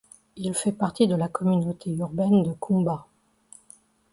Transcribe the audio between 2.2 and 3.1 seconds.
de Kumba.